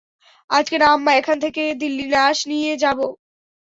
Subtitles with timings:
[0.49, 3.05] আজকে না আম্মা এখান থেকে দিল্লি লাশ নিয়ে যাবো!